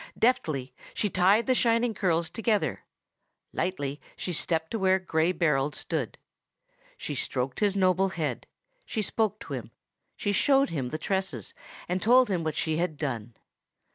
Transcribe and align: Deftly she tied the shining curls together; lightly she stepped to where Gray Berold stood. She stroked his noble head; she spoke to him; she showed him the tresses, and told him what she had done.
Deftly 0.17 0.73
she 0.95 1.11
tied 1.11 1.45
the 1.45 1.53
shining 1.53 1.93
curls 1.93 2.31
together; 2.31 2.85
lightly 3.53 4.01
she 4.15 4.33
stepped 4.33 4.71
to 4.71 4.79
where 4.79 4.97
Gray 4.97 5.31
Berold 5.31 5.75
stood. 5.75 6.17
She 6.97 7.13
stroked 7.13 7.59
his 7.59 7.75
noble 7.75 8.09
head; 8.09 8.47
she 8.83 9.03
spoke 9.03 9.39
to 9.41 9.53
him; 9.53 9.69
she 10.17 10.31
showed 10.31 10.71
him 10.71 10.89
the 10.89 10.97
tresses, 10.97 11.53
and 11.87 12.01
told 12.01 12.29
him 12.29 12.43
what 12.43 12.55
she 12.55 12.77
had 12.77 12.97
done. 12.97 13.35